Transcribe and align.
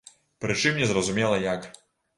Прычым 0.45 0.81
не 0.81 0.89
зразумела 0.93 1.41
як. 1.47 1.73